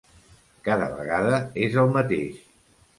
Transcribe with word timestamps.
Cada 0.69 0.87
vegada 0.95 1.39
és 1.69 1.81
el 1.85 1.95
mateix. 2.01 2.45